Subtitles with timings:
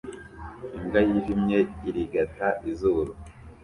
[0.77, 3.11] Imbwa yijimye irigata izuru